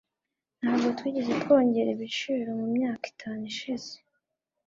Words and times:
Ntabwo 0.61 0.87
twigeze 0.97 1.31
twongera 1.43 1.89
ibiciro 1.95 2.47
mumyaka 2.59 3.05
itanu 3.13 3.41
ishize. 3.51 3.91